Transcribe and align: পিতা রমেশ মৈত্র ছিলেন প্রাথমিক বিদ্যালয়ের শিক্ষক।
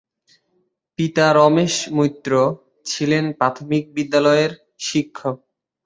পিতা 0.99 1.25
রমেশ 1.37 1.75
মৈত্র 1.95 2.31
ছিলেন 2.85 3.25
প্রাথমিক 3.39 3.83
বিদ্যালয়ের 3.95 4.51
শিক্ষক। 4.85 5.37